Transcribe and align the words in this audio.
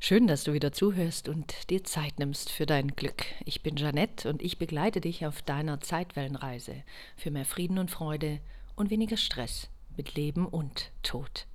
Schön, 0.00 0.28
dass 0.28 0.44
du 0.44 0.52
wieder 0.52 0.72
zuhörst 0.72 1.28
und 1.28 1.70
dir 1.70 1.82
Zeit 1.82 2.20
nimmst 2.20 2.50
für 2.50 2.66
dein 2.66 2.94
Glück. 2.94 3.26
Ich 3.44 3.62
bin 3.64 3.74
Jeanette 3.74 4.28
und 4.30 4.42
ich 4.42 4.56
begleite 4.56 5.00
dich 5.00 5.26
auf 5.26 5.42
deiner 5.42 5.80
Zeitwellenreise 5.80 6.84
für 7.16 7.32
mehr 7.32 7.44
Frieden 7.44 7.78
und 7.78 7.90
Freude 7.90 8.40
und 8.76 8.90
weniger 8.90 9.16
Stress 9.16 9.68
mit 9.96 10.14
Leben 10.14 10.46
und 10.46 10.92
Tod. 11.02 11.48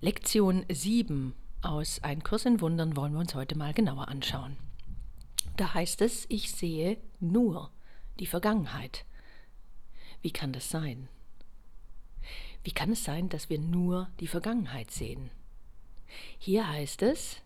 Lektion 0.00 0.64
7 0.70 1.34
aus 1.60 2.02
Ein 2.02 2.24
Kurs 2.24 2.46
in 2.46 2.62
Wundern 2.62 2.96
wollen 2.96 3.12
wir 3.12 3.20
uns 3.20 3.34
heute 3.34 3.58
mal 3.58 3.74
genauer 3.74 4.08
anschauen. 4.08 4.56
Da 5.58 5.74
heißt 5.74 6.00
es, 6.00 6.24
ich 6.30 6.50
sehe 6.50 6.96
nur 7.20 7.70
die 8.18 8.26
Vergangenheit. 8.26 9.04
Wie 10.22 10.32
kann 10.32 10.54
das 10.54 10.70
sein? 10.70 11.08
Wie 12.64 12.72
kann 12.72 12.90
es 12.90 13.04
sein, 13.04 13.28
dass 13.28 13.50
wir 13.50 13.58
nur 13.58 14.08
die 14.18 14.28
Vergangenheit 14.28 14.90
sehen? 14.90 15.30
Hier 16.38 16.68
heißt 16.68 17.02
es, 17.02 17.38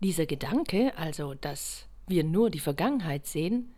dieser 0.00 0.26
Gedanke, 0.26 0.96
also 0.96 1.34
dass 1.34 1.86
wir 2.06 2.24
nur 2.24 2.50
die 2.50 2.60
Vergangenheit 2.60 3.26
sehen, 3.26 3.74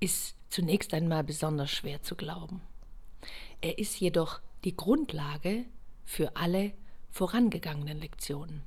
ist 0.00 0.36
zunächst 0.50 0.92
einmal 0.92 1.24
besonders 1.24 1.70
schwer 1.70 2.02
zu 2.02 2.16
glauben. 2.16 2.60
Er 3.60 3.78
ist 3.78 4.00
jedoch 4.00 4.40
die 4.64 4.76
Grundlage 4.76 5.64
für 6.04 6.36
alle 6.36 6.72
vorangegangenen 7.10 8.00
Lektionen. 8.00 8.62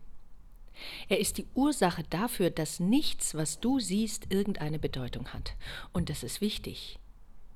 Er 1.08 1.20
ist 1.20 1.38
die 1.38 1.48
Ursache 1.54 2.04
dafür, 2.10 2.50
dass 2.50 2.80
nichts, 2.80 3.36
was 3.36 3.60
du 3.60 3.80
siehst, 3.80 4.32
irgendeine 4.32 4.80
Bedeutung 4.80 5.30
hat. 5.30 5.56
Und 5.94 6.10
das 6.10 6.24
ist 6.24 6.42
wichtig. 6.42 7.00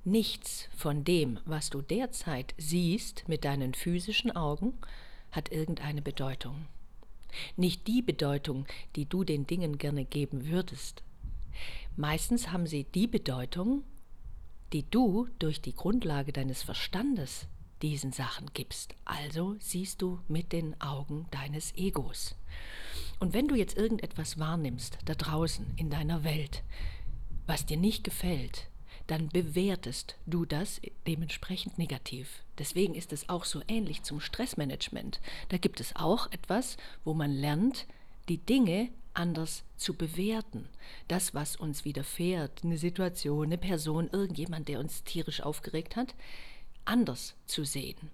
Nichts 0.05 0.69
von 0.75 1.03
dem, 1.03 1.39
was 1.45 1.69
du 1.69 1.81
derzeit 1.81 2.53
siehst 2.57 3.27
mit 3.27 3.43
deinen 3.43 3.73
physischen 3.73 4.35
Augen, 4.35 4.73
hat 5.31 5.51
irgendeine 5.51 6.01
Bedeutung. 6.01 6.65
Nicht 7.57 7.87
die 7.87 8.01
Bedeutung, 8.01 8.65
die 8.95 9.05
du 9.05 9.23
den 9.23 9.47
Dingen 9.47 9.77
gerne 9.77 10.05
geben 10.05 10.47
würdest. 10.47 11.03
Meistens 11.95 12.51
haben 12.51 12.67
sie 12.67 12.85
die 12.85 13.07
Bedeutung, 13.07 13.83
die 14.73 14.89
du 14.89 15.27
durch 15.39 15.61
die 15.61 15.75
Grundlage 15.75 16.31
deines 16.31 16.63
Verstandes 16.63 17.47
diesen 17.81 18.11
Sachen 18.11 18.47
gibst. 18.53 18.95
Also 19.05 19.55
siehst 19.59 20.01
du 20.01 20.19
mit 20.27 20.51
den 20.51 20.79
Augen 20.81 21.27
deines 21.31 21.75
Egos. 21.75 22.35
Und 23.19 23.33
wenn 23.33 23.47
du 23.47 23.55
jetzt 23.55 23.77
irgendetwas 23.77 24.39
wahrnimmst 24.39 24.97
da 25.05 25.15
draußen 25.15 25.65
in 25.75 25.89
deiner 25.89 26.23
Welt, 26.23 26.63
was 27.47 27.65
dir 27.65 27.77
nicht 27.77 28.03
gefällt, 28.03 28.69
dann 29.09 29.29
bewertest 29.29 30.17
du 30.27 30.45
das 30.45 30.79
dementsprechend 31.07 31.79
negativ. 31.79 32.43
Deswegen 32.59 32.93
ist 32.93 33.11
es 33.11 33.27
auch 33.27 33.43
so 33.43 33.61
ähnlich 33.67 34.03
zum 34.03 34.19
Stressmanagement. 34.19 35.19
Da 35.49 35.57
gibt 35.57 35.79
es 35.79 35.95
auch 35.95 36.31
etwas, 36.31 36.77
wo 37.03 37.15
man 37.15 37.31
lernt, 37.31 37.87
die 38.29 38.37
Dinge 38.37 38.89
anders 39.15 39.63
zu 39.77 39.95
bewerten. 39.95 40.69
Das, 41.07 41.33
was 41.33 41.55
uns 41.55 41.85
widerfährt, 41.85 42.63
eine 42.63 42.77
Situation, 42.77 43.45
eine 43.45 43.57
Person, 43.57 44.09
irgendjemand, 44.11 44.67
der 44.67 44.79
uns 44.79 45.03
tierisch 45.03 45.41
aufgeregt 45.41 45.95
hat, 45.95 46.13
anders 46.85 47.33
zu 47.47 47.63
sehen. 47.63 48.11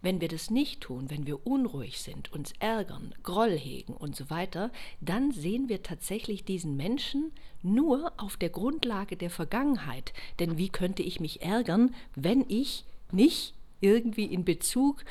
Wenn 0.00 0.20
wir 0.20 0.28
das 0.28 0.50
nicht 0.50 0.80
tun, 0.80 1.10
wenn 1.10 1.26
wir 1.26 1.46
unruhig 1.46 2.00
sind, 2.00 2.32
uns 2.32 2.52
ärgern, 2.60 3.14
Groll 3.22 3.58
hegen 3.58 3.92
und 3.94 4.16
so 4.16 4.30
weiter, 4.30 4.70
dann 5.00 5.32
sehen 5.32 5.68
wir 5.68 5.82
tatsächlich 5.82 6.44
diesen 6.44 6.76
Menschen 6.76 7.32
nur 7.62 8.12
auf 8.16 8.36
der 8.36 8.50
Grundlage 8.50 9.16
der 9.16 9.30
Vergangenheit. 9.30 10.12
Denn 10.38 10.56
wie 10.56 10.68
könnte 10.68 11.02
ich 11.02 11.20
mich 11.20 11.42
ärgern, 11.42 11.94
wenn 12.14 12.44
ich 12.48 12.84
nicht 13.12 13.54
irgendwie 13.80 14.24
in 14.24 14.44
Bezug 14.44 15.04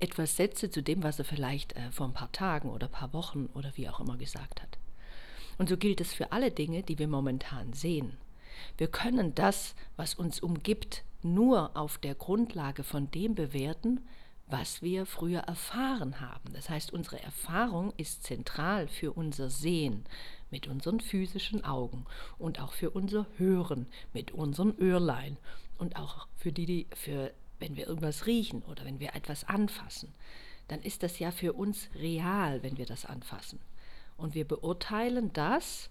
etwas 0.00 0.36
setze 0.36 0.70
zu 0.70 0.82
dem, 0.82 1.02
was 1.02 1.18
er 1.18 1.24
vielleicht 1.24 1.74
äh, 1.74 1.90
vor 1.90 2.06
ein 2.06 2.14
paar 2.14 2.32
Tagen 2.32 2.70
oder 2.70 2.86
ein 2.86 2.92
paar 2.92 3.12
Wochen 3.12 3.48
oder 3.54 3.72
wie 3.76 3.88
auch 3.88 4.00
immer 4.00 4.16
gesagt 4.16 4.62
hat. 4.62 4.78
Und 5.58 5.68
so 5.68 5.76
gilt 5.76 6.00
es 6.00 6.14
für 6.14 6.30
alle 6.32 6.50
Dinge, 6.50 6.82
die 6.82 6.98
wir 6.98 7.08
momentan 7.08 7.72
sehen. 7.72 8.16
Wir 8.76 8.86
können 8.86 9.34
das, 9.34 9.74
was 9.96 10.14
uns 10.14 10.40
umgibt, 10.40 11.02
nur 11.22 11.76
auf 11.76 11.98
der 11.98 12.14
Grundlage 12.14 12.84
von 12.84 13.10
dem 13.10 13.34
bewerten, 13.34 14.00
was 14.46 14.82
wir 14.82 15.04
früher 15.04 15.40
erfahren 15.40 16.20
haben. 16.20 16.52
Das 16.52 16.70
heißt, 16.70 16.92
unsere 16.92 17.22
Erfahrung 17.22 17.92
ist 17.96 18.22
zentral 18.22 18.88
für 18.88 19.12
unser 19.12 19.50
Sehen 19.50 20.04
mit 20.50 20.66
unseren 20.66 21.00
physischen 21.00 21.64
Augen 21.64 22.06
und 22.38 22.60
auch 22.60 22.72
für 22.72 22.90
unser 22.90 23.26
Hören 23.36 23.86
mit 24.14 24.30
unseren 24.32 24.78
Öhrlein 24.78 25.36
und 25.76 25.96
auch 25.96 26.26
für 26.36 26.52
die, 26.52 26.66
die 26.66 26.86
für 26.94 27.32
wenn 27.58 27.76
wir 27.76 27.88
irgendwas 27.88 28.26
riechen 28.26 28.62
oder 28.62 28.84
wenn 28.84 29.00
wir 29.00 29.14
etwas 29.14 29.44
anfassen, 29.44 30.14
dann 30.68 30.80
ist 30.80 31.02
das 31.02 31.18
ja 31.18 31.30
für 31.30 31.54
uns 31.54 31.88
real, 31.94 32.62
wenn 32.62 32.78
wir 32.78 32.86
das 32.86 33.04
anfassen. 33.04 33.58
Und 34.16 34.34
wir 34.34 34.46
beurteilen 34.46 35.32
das 35.32 35.90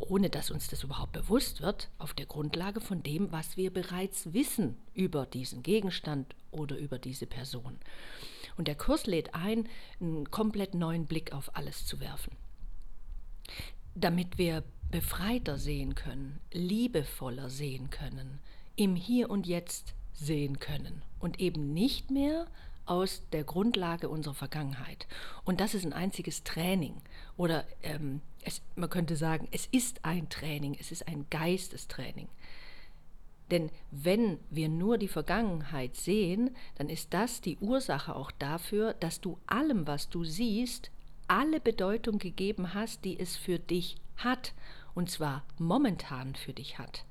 ohne 0.00 0.30
dass 0.30 0.50
uns 0.50 0.68
das 0.68 0.82
überhaupt 0.82 1.12
bewusst 1.12 1.60
wird, 1.60 1.88
auf 1.98 2.14
der 2.14 2.26
Grundlage 2.26 2.80
von 2.80 3.02
dem, 3.02 3.30
was 3.30 3.56
wir 3.56 3.72
bereits 3.72 4.32
wissen 4.32 4.76
über 4.94 5.26
diesen 5.26 5.62
Gegenstand 5.62 6.34
oder 6.50 6.76
über 6.76 6.98
diese 6.98 7.26
Person. 7.26 7.78
Und 8.56 8.66
der 8.66 8.74
Kurs 8.74 9.06
lädt 9.06 9.34
ein, 9.34 9.68
einen 10.00 10.30
komplett 10.30 10.74
neuen 10.74 11.06
Blick 11.06 11.32
auf 11.32 11.54
alles 11.54 11.86
zu 11.86 12.00
werfen. 12.00 12.32
Damit 13.94 14.38
wir 14.38 14.64
befreiter 14.90 15.58
sehen 15.58 15.94
können, 15.94 16.40
liebevoller 16.52 17.50
sehen 17.50 17.90
können, 17.90 18.40
im 18.76 18.96
Hier 18.96 19.30
und 19.30 19.46
Jetzt 19.46 19.94
sehen 20.12 20.58
können 20.58 21.02
und 21.18 21.40
eben 21.40 21.72
nicht 21.72 22.10
mehr 22.10 22.46
aus 22.90 23.22
der 23.30 23.44
Grundlage 23.44 24.08
unserer 24.08 24.34
Vergangenheit. 24.34 25.06
Und 25.44 25.60
das 25.60 25.74
ist 25.74 25.86
ein 25.86 25.92
einziges 25.92 26.42
Training. 26.42 27.00
Oder 27.36 27.64
ähm, 27.84 28.20
es, 28.42 28.62
man 28.74 28.90
könnte 28.90 29.14
sagen, 29.14 29.46
es 29.52 29.66
ist 29.66 30.04
ein 30.04 30.28
Training, 30.28 30.76
es 30.78 30.90
ist 30.90 31.06
ein 31.06 31.24
Geistestraining. 31.30 32.26
Denn 33.52 33.70
wenn 33.92 34.40
wir 34.50 34.68
nur 34.68 34.98
die 34.98 35.08
Vergangenheit 35.08 35.94
sehen, 35.96 36.50
dann 36.74 36.88
ist 36.88 37.14
das 37.14 37.40
die 37.40 37.58
Ursache 37.58 38.16
auch 38.16 38.32
dafür, 38.32 38.94
dass 38.94 39.20
du 39.20 39.38
allem, 39.46 39.86
was 39.86 40.08
du 40.08 40.24
siehst, 40.24 40.90
alle 41.28 41.60
Bedeutung 41.60 42.18
gegeben 42.18 42.74
hast, 42.74 43.04
die 43.04 43.20
es 43.20 43.36
für 43.36 43.60
dich 43.60 43.98
hat. 44.16 44.52
Und 44.96 45.12
zwar 45.12 45.44
momentan 45.58 46.34
für 46.34 46.52
dich 46.52 46.80
hat. 46.80 47.04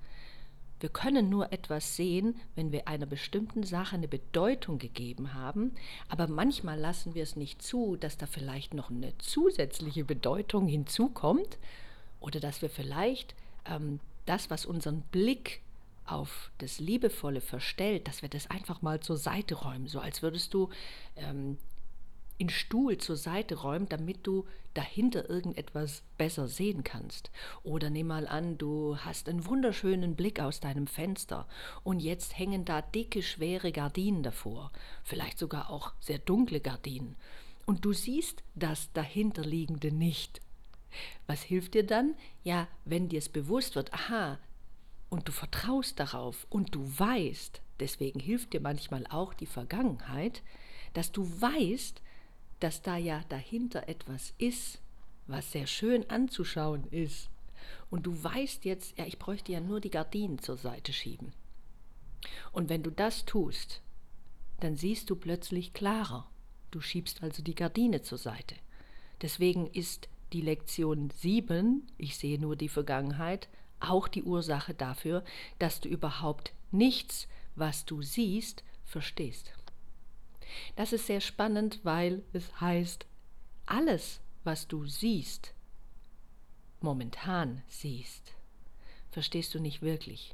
Wir 0.80 0.90
können 0.90 1.30
nur 1.30 1.52
etwas 1.52 1.96
sehen, 1.96 2.36
wenn 2.56 2.72
wir 2.72 2.88
einer 2.88 3.06
bestimmten 3.06 3.64
Sache 3.64 3.96
eine 3.96 4.08
Bedeutung 4.08 4.80
gegeben 4.80 5.34
haben, 5.34 5.74
aber 6.08 6.28
manchmal 6.28 6.80
lassen 6.80 7.16
wir 7.16 7.24
es 7.24 7.36
nicht 7.36 7.62
zu, 7.62 7.98
dass 7.98 8.18
da 8.18 8.26
vielleicht 8.26 8.74
noch 8.74 8.90
eine 8.90 9.18
zusätzliche 9.18 10.06
Bedeutung 10.06 10.68
hinzukommt 10.68 11.58
oder 12.20 12.40
dass 12.40 12.62
wir 12.62 12.70
vielleicht 12.70 13.36
ähm, 13.66 14.00
das, 14.26 14.50
was 14.50 14.66
unseren 14.66 15.02
Blick 15.02 15.62
auf 16.06 16.52
das 16.58 16.80
Liebevolle 16.80 17.42
verstellt, 17.42 18.08
dass 18.08 18.22
wir 18.22 18.30
das 18.30 18.50
einfach 18.50 18.82
mal 18.82 19.00
zur 19.00 19.18
Seite 19.18 19.56
räumen, 19.56 19.88
so 19.88 20.00
als 20.00 20.22
würdest 20.22 20.54
du 20.54 20.70
ähm, 21.16 21.58
in 22.40 22.50
Stuhl 22.50 22.98
zur 22.98 23.18
Seite 23.18 23.56
räumt, 23.56 23.92
damit 23.92 24.26
du 24.26 24.46
dahinter 24.74 25.30
irgendetwas 25.30 26.04
besser 26.18 26.48
sehen 26.48 26.86
kannst. 26.86 27.32
Oder 27.64 27.90
nimm 27.90 28.08
mal 28.08 28.28
an, 28.28 28.58
du 28.58 28.98
hast 28.98 29.28
einen 29.28 29.46
wunderschönen 29.46 30.16
Blick 30.16 30.40
aus 30.40 30.62
deinem 30.62 30.88
Fenster 30.88 31.48
und 31.84 32.00
jetzt 32.00 32.40
hängen 32.40 32.64
da 32.64 32.82
dicke, 32.82 33.22
schwere 33.22 33.74
Gardinen 33.74 34.24
davor, 34.24 34.72
vielleicht 35.04 35.38
sogar 35.38 35.70
auch 35.70 35.92
sehr 36.00 36.18
dunkle 36.18 36.62
Gardinen. 36.62 37.18
Und 37.66 37.84
du 37.84 37.92
siehst 37.92 38.42
das 38.56 38.92
dahinterliegende 38.94 39.92
nicht. 39.92 40.42
Was 41.28 41.44
hilft 41.44 41.74
dir 41.74 41.86
dann? 41.86 42.16
Ja, 42.44 42.70
wenn 42.86 43.10
dir 43.10 43.20
es 43.20 43.30
bewusst 43.30 43.76
wird, 43.76 43.94
aha, 43.94 44.40
und 45.10 45.28
du 45.28 45.34
vertraust 45.34 46.00
darauf 46.00 46.48
und 46.50 46.74
du 46.74 47.00
weißt, 47.00 47.62
deswegen 47.82 48.22
hilft 48.22 48.54
dir 48.54 48.62
manchmal 48.62 49.06
auch 49.08 49.34
die 49.34 49.46
Vergangenheit, 49.46 50.42
dass 50.94 51.12
du 51.12 51.30
weißt, 51.42 52.02
dass 52.60 52.82
da 52.82 52.98
ja 52.98 53.22
dahinter 53.30 53.88
etwas 53.88 54.34
ist, 54.38 54.80
was 55.28 55.52
sehr 55.52 55.68
schön 55.68 56.10
anzuschauen 56.10 56.86
ist. 56.92 57.30
Und 57.90 58.06
du 58.06 58.24
weißt 58.24 58.66
jetzt, 58.66 58.98
ja, 58.98 59.06
ich 59.06 59.20
bräuchte 59.20 59.52
ja 59.52 59.60
nur 59.60 59.80
die 59.80 59.92
Gardinen 59.92 60.40
zur 60.40 60.58
Seite 60.58 60.94
schieben. 60.94 61.34
Und 62.52 62.70
wenn 62.70 62.84
du 62.84 62.92
das 62.92 63.26
tust, 63.26 63.82
dann 64.60 64.76
siehst 64.76 65.10
du 65.10 65.16
plötzlich 65.16 65.74
klarer. 65.74 66.30
Du 66.72 66.82
schiebst 66.82 67.24
also 67.24 67.42
die 67.42 67.56
Gardine 67.56 68.02
zur 68.02 68.18
Seite. 68.18 68.56
Deswegen 69.22 69.68
ist 69.68 70.10
die 70.34 70.42
Lektion 70.42 71.10
7, 71.10 71.88
ich 71.98 72.18
sehe 72.18 72.40
nur 72.40 72.56
die 72.56 72.70
Vergangenheit, 72.70 73.50
auch 73.80 74.08
die 74.08 74.24
Ursache 74.24 74.74
dafür, 74.74 75.24
dass 75.58 75.80
du 75.80 75.90
überhaupt 75.90 76.54
nichts, 76.72 77.28
was 77.56 77.86
du 77.86 78.02
siehst, 78.02 78.64
verstehst. 78.86 79.52
Das 80.76 80.94
ist 80.94 81.08
sehr 81.08 81.22
spannend, 81.22 81.80
weil 81.84 82.24
es 82.34 82.60
heißt, 82.60 83.06
alles, 83.66 84.22
was 84.44 84.68
du 84.68 84.86
siehst, 84.86 85.54
momentan 86.82 87.62
siehst, 87.68 88.34
verstehst 89.12 89.54
du 89.54 89.60
nicht 89.60 89.82
wirklich. 89.82 90.34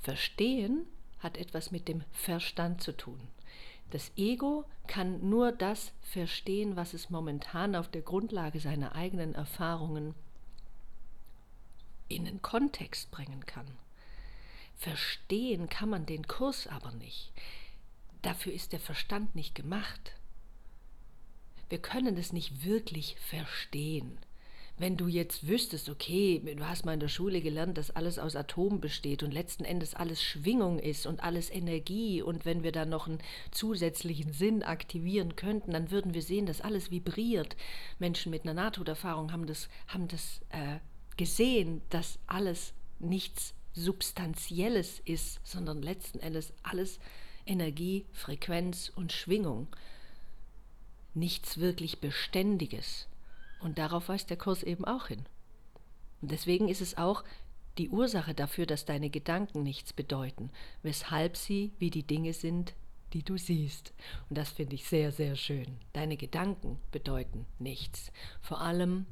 Verstehen 0.00 0.86
hat 1.20 1.36
etwas 1.36 1.70
mit 1.70 1.88
dem 1.88 2.02
Verstand 2.12 2.82
zu 2.82 2.96
tun. 2.96 3.20
Das 3.90 4.12
Ego 4.16 4.64
kann 4.86 5.28
nur 5.28 5.50
das 5.52 5.92
verstehen, 6.02 6.76
was 6.76 6.92
es 6.92 7.10
momentan 7.10 7.74
auf 7.74 7.88
der 7.88 8.02
Grundlage 8.02 8.60
seiner 8.60 8.94
eigenen 8.94 9.34
Erfahrungen 9.34 10.14
in 12.08 12.24
den 12.24 12.42
Kontext 12.42 13.10
bringen 13.10 13.46
kann. 13.46 13.66
Verstehen 14.76 15.68
kann 15.68 15.88
man 15.88 16.06
den 16.06 16.26
Kurs 16.26 16.66
aber 16.66 16.92
nicht. 16.92 17.32
Dafür 18.22 18.52
ist 18.52 18.72
der 18.72 18.80
Verstand 18.80 19.34
nicht 19.34 19.54
gemacht. 19.54 20.16
Wir 21.68 21.78
können 21.78 22.16
es 22.16 22.32
nicht 22.32 22.64
wirklich 22.64 23.16
verstehen 23.18 24.18
wenn 24.78 24.96
du 24.96 25.08
jetzt 25.08 25.48
wüsstest, 25.48 25.88
okay, 25.88 26.40
du 26.56 26.66
hast 26.66 26.86
mal 26.86 26.94
in 26.94 27.00
der 27.00 27.08
Schule 27.08 27.40
gelernt, 27.40 27.76
dass 27.76 27.90
alles 27.90 28.18
aus 28.18 28.36
Atomen 28.36 28.80
besteht 28.80 29.22
und 29.22 29.34
letzten 29.34 29.64
Endes 29.64 29.94
alles 29.94 30.22
Schwingung 30.22 30.78
ist 30.78 31.06
und 31.06 31.22
alles 31.22 31.50
Energie 31.50 32.22
und 32.22 32.44
wenn 32.44 32.62
wir 32.62 32.70
da 32.70 32.86
noch 32.86 33.08
einen 33.08 33.18
zusätzlichen 33.50 34.32
Sinn 34.32 34.62
aktivieren 34.62 35.34
könnten, 35.34 35.72
dann 35.72 35.90
würden 35.90 36.14
wir 36.14 36.22
sehen, 36.22 36.46
dass 36.46 36.60
alles 36.60 36.90
vibriert. 36.90 37.56
Menschen 37.98 38.30
mit 38.30 38.44
einer 38.44 38.54
Nahtoderfahrung 38.54 39.32
haben 39.32 39.46
das, 39.46 39.68
haben 39.88 40.06
das 40.06 40.40
äh, 40.50 40.78
gesehen, 41.16 41.82
dass 41.90 42.20
alles 42.26 42.72
nichts 43.00 43.54
Substanzielles 43.72 45.00
ist, 45.04 45.40
sondern 45.44 45.82
letzten 45.82 46.20
Endes 46.20 46.52
alles 46.62 47.00
Energie, 47.48 48.06
Frequenz 48.12 48.92
und 48.94 49.12
Schwingung. 49.12 49.68
Nichts 51.14 51.58
wirklich 51.58 52.00
Beständiges. 52.00 53.08
Und 53.60 53.78
darauf 53.78 54.08
weist 54.08 54.30
der 54.30 54.36
Kurs 54.36 54.62
eben 54.62 54.84
auch 54.84 55.08
hin. 55.08 55.24
Und 56.20 56.30
deswegen 56.30 56.68
ist 56.68 56.80
es 56.80 56.96
auch 56.96 57.24
die 57.78 57.88
Ursache 57.88 58.34
dafür, 58.34 58.66
dass 58.66 58.84
deine 58.84 59.08
Gedanken 59.08 59.62
nichts 59.62 59.92
bedeuten, 59.92 60.50
weshalb 60.82 61.36
sie 61.36 61.72
wie 61.78 61.90
die 61.90 62.02
Dinge 62.02 62.32
sind, 62.32 62.74
die 63.12 63.22
du 63.22 63.38
siehst. 63.38 63.92
Und 64.28 64.36
das 64.36 64.50
finde 64.50 64.74
ich 64.74 64.84
sehr, 64.84 65.12
sehr 65.12 65.36
schön. 65.36 65.78
Deine 65.92 66.16
Gedanken 66.16 66.78
bedeuten 66.92 67.46
nichts. 67.58 68.12
Vor 68.40 68.60
allem, 68.60 69.06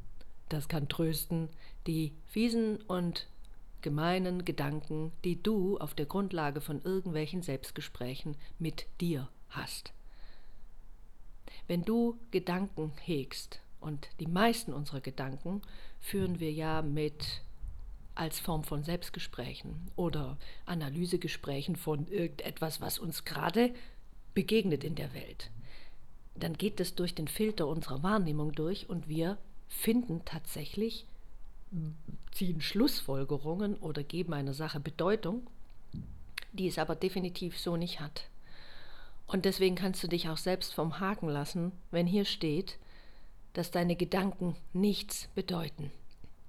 das 0.48 0.68
kann 0.68 0.88
trösten, 0.88 1.48
die 1.86 2.12
fiesen 2.26 2.76
und 2.82 3.26
gemeinen 3.82 4.44
Gedanken, 4.44 5.12
die 5.24 5.42
du 5.42 5.78
auf 5.78 5.94
der 5.94 6.06
Grundlage 6.06 6.60
von 6.60 6.82
irgendwelchen 6.82 7.42
Selbstgesprächen 7.42 8.36
mit 8.58 8.86
dir 9.00 9.28
hast. 9.48 9.92
Wenn 11.68 11.84
du 11.84 12.18
Gedanken 12.30 12.92
hegst, 13.02 13.60
und 13.80 14.08
die 14.20 14.26
meisten 14.26 14.72
unserer 14.72 15.00
Gedanken 15.00 15.62
führen 16.00 16.40
wir 16.40 16.52
ja 16.52 16.82
mit 16.82 17.42
als 18.14 18.40
Form 18.40 18.64
von 18.64 18.82
Selbstgesprächen 18.82 19.90
oder 19.94 20.38
Analysegesprächen 20.64 21.76
von 21.76 22.06
irgendetwas, 22.08 22.80
was 22.80 22.98
uns 22.98 23.24
gerade 23.24 23.74
begegnet 24.34 24.84
in 24.84 24.94
der 24.94 25.14
Welt. 25.14 25.50
Dann 26.34 26.54
geht 26.54 26.80
es 26.80 26.94
durch 26.94 27.14
den 27.14 27.28
Filter 27.28 27.66
unserer 27.66 28.02
Wahrnehmung 28.02 28.52
durch 28.52 28.88
und 28.88 29.08
wir 29.08 29.38
finden 29.68 30.22
tatsächlich, 30.24 31.06
ziehen 32.32 32.60
Schlussfolgerungen 32.60 33.76
oder 33.76 34.02
geben 34.02 34.34
einer 34.34 34.54
Sache 34.54 34.80
Bedeutung, 34.80 35.46
die 36.52 36.68
es 36.68 36.78
aber 36.78 36.94
definitiv 36.94 37.58
so 37.58 37.76
nicht 37.76 38.00
hat. 38.00 38.28
Und 39.26 39.44
deswegen 39.44 39.74
kannst 39.74 40.02
du 40.02 40.08
dich 40.08 40.28
auch 40.28 40.36
selbst 40.36 40.74
vom 40.74 41.00
Haken 41.00 41.28
lassen, 41.28 41.72
wenn 41.90 42.06
hier 42.06 42.24
steht, 42.24 42.78
dass 43.54 43.70
deine 43.70 43.96
Gedanken 43.96 44.54
nichts 44.72 45.28
bedeuten. 45.34 45.90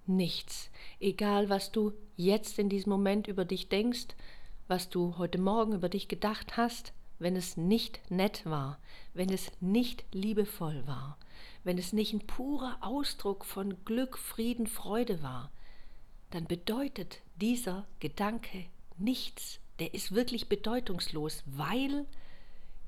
Nichts. 0.05 0.69
Egal, 0.99 1.49
was 1.49 1.71
du 1.71 1.93
jetzt 2.15 2.59
in 2.59 2.69
diesem 2.69 2.91
Moment 2.91 3.27
über 3.27 3.45
dich 3.45 3.69
denkst, 3.69 4.07
was 4.67 4.89
du 4.89 5.17
heute 5.17 5.37
Morgen 5.37 5.73
über 5.73 5.89
dich 5.89 6.07
gedacht 6.07 6.57
hast, 6.57 6.93
wenn 7.19 7.35
es 7.35 7.57
nicht 7.57 7.99
nett 8.09 8.45
war, 8.45 8.79
wenn 9.13 9.29
es 9.29 9.51
nicht 9.59 10.05
liebevoll 10.11 10.85
war, 10.85 11.17
wenn 11.63 11.77
es 11.77 11.93
nicht 11.93 12.13
ein 12.13 12.25
purer 12.25 12.77
Ausdruck 12.81 13.45
von 13.45 13.83
Glück, 13.85 14.17
Frieden, 14.17 14.67
Freude 14.67 15.21
war, 15.21 15.51
dann 16.31 16.45
bedeutet 16.45 17.21
dieser 17.35 17.85
Gedanke 17.99 18.65
nichts. 18.97 19.59
Der 19.79 19.93
ist 19.93 20.13
wirklich 20.13 20.49
bedeutungslos, 20.49 21.43
weil 21.45 22.05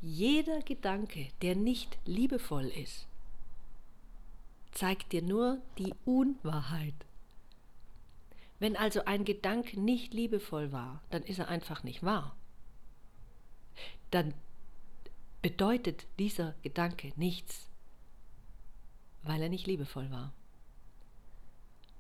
jeder 0.02 0.62
Gedanke, 0.62 1.28
der 1.42 1.56
nicht 1.56 1.98
liebevoll 2.06 2.66
ist, 2.66 3.06
zeigt 4.72 5.12
dir 5.12 5.22
nur 5.22 5.62
die 5.78 5.94
Unwahrheit. 6.06 6.94
Wenn 8.60 8.76
also 8.76 9.06
ein 9.06 9.26
Gedanke 9.26 9.80
nicht 9.80 10.14
liebevoll 10.14 10.72
war, 10.72 11.02
dann 11.10 11.24
ist 11.24 11.40
er 11.40 11.48
einfach 11.48 11.84
nicht 11.84 12.04
wahr. 12.04 12.36
Dann 14.12 14.34
bedeutet 15.42 16.08
dieser 16.18 16.56
Gedanke 16.62 17.14
nichts, 17.16 17.70
weil 19.24 19.42
er 19.42 19.50
nicht 19.50 19.68
liebevoll 19.68 20.10
war. 20.12 20.34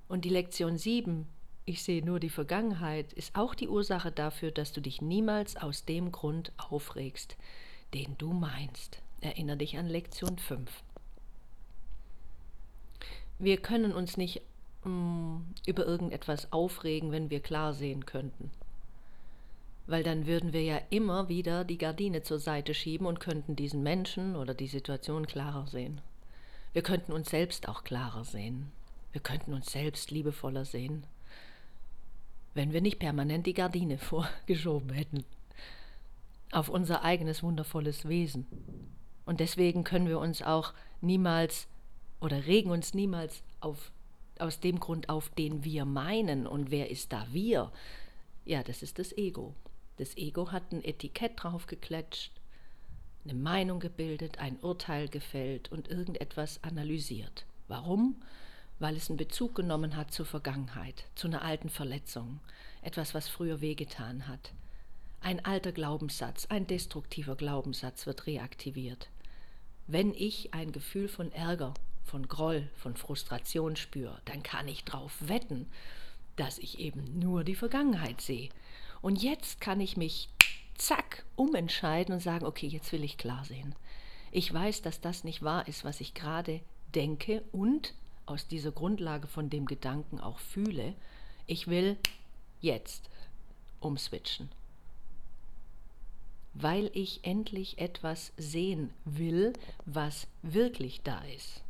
Und 0.07 0.25
die 0.25 0.29
Lektion 0.29 0.77
7, 0.77 1.27
ich 1.65 1.83
sehe 1.83 2.03
nur 2.03 2.19
die 2.19 2.29
Vergangenheit, 2.29 3.13
ist 3.13 3.35
auch 3.35 3.53
die 3.53 3.67
Ursache 3.67 4.11
dafür, 4.11 4.51
dass 4.51 4.73
du 4.73 4.81
dich 4.81 5.01
niemals 5.01 5.55
aus 5.55 5.85
dem 5.85 6.11
Grund 6.11 6.51
aufregst, 6.57 7.37
den 7.93 8.17
du 8.17 8.33
meinst. 8.33 9.01
Erinnere 9.21 9.57
dich 9.57 9.77
an 9.77 9.87
Lektion 9.87 10.37
5 10.39 10.83
wir 13.39 13.57
können 13.57 13.93
uns 13.93 14.17
nicht 14.17 14.41
mh, 14.83 14.91
mm, 14.91 15.53
über 15.65 15.85
irgendetwas 15.85 16.51
aufregen, 16.51 17.11
wenn 17.11 17.29
wir 17.29 17.39
klar 17.39 17.73
sehen 17.73 18.05
könnten. 18.05 18.51
Weil 19.89 20.03
dann 20.03 20.27
würden 20.27 20.53
wir 20.53 20.61
ja 20.61 20.79
immer 20.91 21.29
wieder 21.29 21.63
die 21.63 21.79
Gardine 21.79 22.21
zur 22.21 22.37
Seite 22.37 22.75
schieben 22.75 23.07
und 23.07 23.19
könnten 23.19 23.55
diesen 23.55 23.81
Menschen 23.81 24.35
oder 24.35 24.53
die 24.53 24.67
Situation 24.67 25.25
klarer 25.25 25.65
sehen. 25.65 25.99
Wir 26.73 26.83
könnten 26.83 27.11
uns 27.11 27.31
selbst 27.31 27.67
auch 27.67 27.83
klarer 27.83 28.23
sehen. 28.23 28.71
Wir 29.13 29.21
könnten 29.21 29.51
uns 29.51 29.71
selbst 29.71 30.11
liebevoller 30.11 30.63
sehen, 30.63 31.07
wenn 32.53 32.71
wir 32.71 32.81
nicht 32.81 32.99
permanent 32.99 33.47
die 33.47 33.55
Gardine 33.55 33.97
vorgeschoben 34.45 34.91
hätten 34.91 35.25
auf 36.51 36.69
unser 36.69 37.03
eigenes 37.03 37.41
wundervolles 37.41 38.07
Wesen. 38.07 38.45
Und 39.25 39.39
deswegen 39.39 39.83
können 39.83 40.07
wir 40.07 40.19
uns 40.19 40.43
auch 40.43 40.73
niemals 41.01 41.67
oder 42.19 42.45
regen 42.45 42.69
uns 42.69 42.93
niemals 42.93 43.41
auf, 43.59 43.91
aus 44.37 44.59
dem 44.59 44.79
Grund 44.79 45.09
auf, 45.09 45.29
den 45.29 45.63
wir 45.63 45.85
meinen. 45.85 46.45
Und 46.45 46.69
wer 46.69 46.91
ist 46.91 47.11
da 47.11 47.25
wir? 47.31 47.71
Ja, 48.45 48.61
das 48.61 48.83
ist 48.83 48.99
das 48.99 49.17
Ego. 49.17 49.55
Das 49.99 50.15
Ego 50.15 50.53
hat 50.53 50.71
ein 50.71 50.81
Etikett 50.81 51.33
draufgeklatscht, 51.35 52.31
eine 53.25 53.33
Meinung 53.33 53.81
gebildet, 53.81 54.39
ein 54.39 54.57
Urteil 54.61 55.09
gefällt 55.09 55.69
und 55.73 55.89
irgendetwas 55.89 56.63
analysiert. 56.63 57.45
Warum? 57.67 58.15
Weil 58.79 58.95
es 58.95 59.09
einen 59.09 59.17
Bezug 59.17 59.55
genommen 59.55 59.97
hat 59.97 60.13
zur 60.13 60.25
Vergangenheit, 60.25 61.03
zu 61.15 61.27
einer 61.27 61.41
alten 61.41 61.67
Verletzung, 61.67 62.39
etwas, 62.81 63.13
was 63.13 63.27
früher 63.27 63.59
wehgetan 63.59 64.29
hat. 64.29 64.53
Ein 65.19 65.43
alter 65.43 65.73
Glaubenssatz, 65.73 66.45
ein 66.45 66.65
destruktiver 66.65 67.35
Glaubenssatz 67.35 68.05
wird 68.05 68.25
reaktiviert. 68.25 69.09
Wenn 69.85 70.13
ich 70.13 70.53
ein 70.53 70.71
Gefühl 70.71 71.09
von 71.09 71.33
Ärger 71.33 71.73
von 72.05 72.29
Groll, 72.29 72.69
von 72.77 72.95
Frustration 72.95 73.75
spüre, 73.75 74.21
dann 74.23 74.43
kann 74.43 74.69
ich 74.69 74.85
darauf 74.85 75.27
wetten, 75.27 75.69
dass 76.37 76.57
ich 76.57 76.79
eben 76.79 77.19
nur 77.19 77.43
die 77.43 77.55
Vergangenheit 77.55 78.21
sehe. 78.21 78.47
Und 79.01 79.21
jetzt 79.21 79.61
kann 79.61 79.79
ich 79.79 79.97
mich 79.97 80.29
zack 80.75 81.25
umentscheiden 81.35 82.13
und 82.13 82.21
sagen, 82.21 82.45
okay, 82.45 82.67
jetzt 82.67 82.91
will 82.91 83.03
ich 83.03 83.17
klar 83.17 83.45
sehen. 83.45 83.75
Ich 84.31 84.53
weiß, 84.53 84.81
dass 84.81 85.01
das 85.01 85.23
nicht 85.23 85.43
wahr 85.43 85.67
ist, 85.67 85.83
was 85.83 86.01
ich 86.01 86.13
gerade 86.13 86.61
denke 86.93 87.43
und 87.51 87.93
aus 88.25 88.47
dieser 88.47 88.71
Grundlage 88.71 89.27
von 89.27 89.49
dem 89.49 89.65
Gedanken 89.65 90.19
auch 90.19 90.39
fühle. 90.39 90.93
Ich 91.47 91.67
will 91.67 91.97
jetzt 92.61 93.09
umswitchen. 93.79 94.49
Weil 96.53 96.91
ich 96.93 97.23
endlich 97.23 97.79
etwas 97.79 98.33
sehen 98.37 98.91
will, 99.05 99.53
was 99.85 100.27
wirklich 100.41 101.01
da 101.03 101.19
ist 101.21 101.63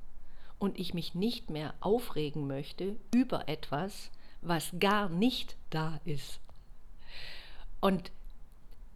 und 0.58 0.78
ich 0.78 0.94
mich 0.94 1.16
nicht 1.16 1.50
mehr 1.50 1.74
aufregen 1.80 2.48
möchte 2.48 2.98
über 3.14 3.48
etwas, 3.48 4.12
was 4.42 4.72
gar 4.80 5.10
nicht 5.10 5.56
da 5.70 6.00
ist. 6.06 6.40
Und 7.82 8.12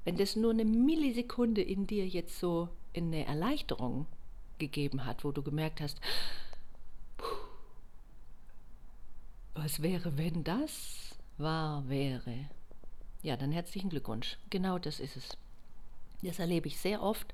wenn 0.03 0.17
das 0.17 0.35
nur 0.35 0.51
eine 0.51 0.65
Millisekunde 0.65 1.61
in 1.61 1.87
dir 1.87 2.07
jetzt 2.07 2.39
so 2.39 2.69
eine 2.95 3.25
Erleichterung 3.25 4.05
gegeben 4.59 5.05
hat, 5.05 5.23
wo 5.23 5.31
du 5.31 5.41
gemerkt 5.41 5.81
hast, 5.81 5.99
was 9.53 9.81
wäre, 9.81 10.17
wenn 10.17 10.43
das 10.43 11.15
wahr 11.37 11.87
wäre? 11.87 12.49
Ja, 13.21 13.37
dann 13.37 13.51
herzlichen 13.51 13.89
Glückwunsch. 13.89 14.37
Genau 14.49 14.77
das 14.77 14.99
ist 14.99 15.15
es. 15.15 15.37
Das 16.21 16.39
erlebe 16.39 16.67
ich 16.67 16.79
sehr 16.79 17.01
oft 17.01 17.33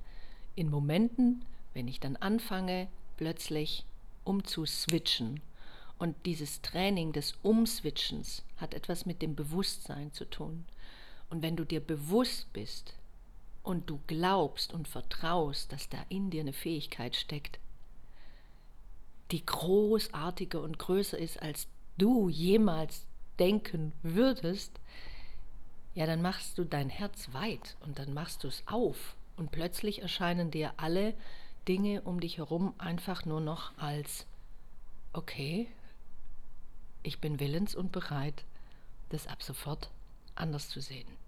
in 0.56 0.70
Momenten, 0.70 1.46
wenn 1.74 1.88
ich 1.88 2.00
dann 2.00 2.16
anfange, 2.18 2.88
plötzlich 3.18 3.86
umzuswitchen. 4.24 5.42
Und 5.98 6.16
dieses 6.26 6.62
Training 6.62 7.12
des 7.12 7.34
Umswitchens 7.42 8.44
hat 8.58 8.74
etwas 8.74 9.06
mit 9.06 9.22
dem 9.22 9.36
Bewusstsein 9.36 10.14
zu 10.14 10.26
tun. 10.26 10.66
Und 11.30 11.42
wenn 11.42 11.56
du 11.56 11.66
dir 11.66 11.80
bewusst 11.80 12.52
bist, 12.54 12.94
und 13.70 13.90
du 13.90 14.00
glaubst 14.08 14.74
und 14.74 14.88
vertraust, 14.88 15.72
dass 15.72 15.90
da 15.90 15.98
in 16.10 16.30
dir 16.30 16.42
eine 16.42 16.54
Fähigkeit 16.54 17.16
steckt, 17.16 17.60
die 19.32 19.46
großartiger 19.46 20.62
und 20.62 20.80
größer 20.80 21.18
ist, 21.18 21.42
als 21.42 21.68
du 21.98 22.30
jemals 22.30 23.06
denken 23.38 23.94
würdest, 24.02 24.80
ja, 25.94 26.06
dann 26.06 26.22
machst 26.22 26.58
du 26.58 26.64
dein 26.64 26.90
Herz 26.90 27.32
weit 27.34 27.76
und 27.82 28.00
dann 28.00 28.14
machst 28.14 28.44
du 28.44 28.48
es 28.48 28.64
auf 28.66 29.16
und 29.38 29.52
plötzlich 29.52 30.02
erscheinen 30.02 30.50
dir 30.50 30.74
alle 30.78 31.14
Dinge 31.68 32.02
um 32.02 32.20
dich 32.20 32.38
herum 32.38 32.74
einfach 32.80 33.26
nur 33.26 33.42
noch 33.42 33.78
als, 33.78 34.26
okay, 35.14 35.68
ich 37.04 37.20
bin 37.20 37.40
willens 37.40 37.76
und 37.76 37.92
bereit, 37.92 38.46
das 39.10 39.28
ab 39.28 39.44
sofort 39.44 39.92
anders 40.36 40.70
zu 40.70 40.82
sehen. 40.82 41.19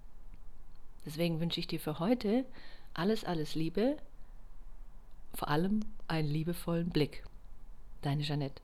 Deswegen 1.05 1.39
wünsche 1.39 1.59
ich 1.59 1.67
dir 1.67 1.79
für 1.79 1.99
heute 1.99 2.45
alles, 2.93 3.23
alles 3.23 3.55
Liebe, 3.55 3.97
vor 5.33 5.47
allem 5.49 5.81
einen 6.07 6.27
liebevollen 6.27 6.89
Blick. 6.89 7.23
Deine 8.01 8.23
Jeanette. 8.23 8.61